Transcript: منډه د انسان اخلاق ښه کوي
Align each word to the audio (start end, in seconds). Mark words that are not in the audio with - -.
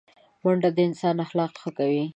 منډه 0.43 0.69
د 0.75 0.79
انسان 0.87 1.15
اخلاق 1.25 1.51
ښه 1.61 1.69
کوي 1.77 2.03